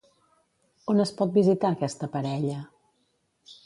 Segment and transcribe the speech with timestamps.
[0.93, 2.61] On es pot visitar aquesta parella?